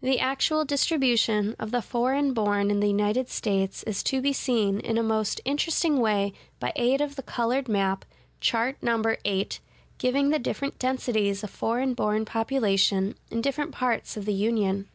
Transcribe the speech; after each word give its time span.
(144) 0.00 0.10
The 0.10 0.20
actual 0.32 0.64
distribution 0.64 1.54
of 1.56 1.70
the 1.70 1.80
foreign 1.80 2.32
born 2.34 2.68
in 2.68 2.80
the 2.80 2.88
United 2.88 3.28
States 3.28 3.84
is 3.84 4.02
to 4.02 4.20
be 4.20 4.32
seen 4.32 4.80
in 4.80 4.98
a 4.98 5.04
most 5.04 5.40
interesting 5.44 6.00
way 6.00 6.32
by 6.58 6.72
aid 6.74 7.00
of 7.00 7.14
the 7.14 7.22
colored 7.22 7.68
map, 7.68 8.04
Chart 8.40 8.76
No. 8.82 9.00
VIII, 9.00 9.48
giving 9.98 10.30
the 10.30 10.40
different 10.40 10.80
densities 10.80 11.44
of 11.44 11.50
foreign 11.50 11.94
born 11.94 12.24
population 12.24 13.14
in 13.30 13.40
different 13.40 13.70
parts 13.70 14.16
of 14.16 14.24
the 14.24 14.34
Union. 14.34 14.88